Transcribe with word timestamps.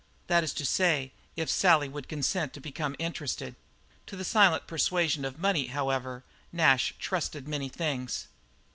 That 0.25 0.43
is 0.43 0.51
to 0.55 0.65
say, 0.65 1.11
if 1.35 1.47
Sally 1.47 1.87
would 1.87 2.07
consent 2.07 2.53
to 2.53 2.59
become 2.59 2.95
interested. 2.97 3.53
To 4.07 4.15
the 4.15 4.23
silent 4.25 4.65
persuasion 4.65 5.23
of 5.23 5.37
money, 5.37 5.67
however, 5.67 6.23
Nash 6.51 6.95
trusted 6.97 7.47
many 7.47 7.69
things. 7.69 8.27